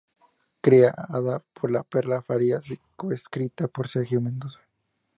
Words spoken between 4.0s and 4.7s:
Mendoza.